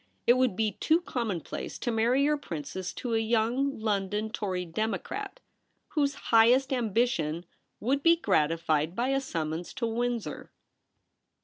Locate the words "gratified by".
8.15-9.09